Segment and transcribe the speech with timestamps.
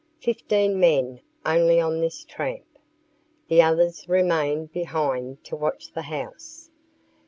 [0.19, 2.63] Fifteen men only on this tramp.
[3.49, 6.71] The others remained behind to watch the house.